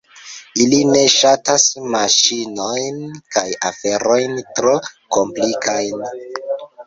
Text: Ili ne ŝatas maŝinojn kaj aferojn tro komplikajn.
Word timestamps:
Ili 0.63 0.77
ne 0.91 1.01
ŝatas 1.15 1.65
maŝinojn 1.95 2.97
kaj 3.37 3.45
aferojn 3.71 4.41
tro 4.59 4.73
komplikajn. 5.17 6.05